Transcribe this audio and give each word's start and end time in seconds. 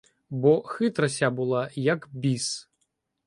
Бо 0.29 0.61
хитра 0.67 1.09
ся 1.09 1.29
була, 1.29 1.69
як 1.75 2.09
біс. 2.11 2.67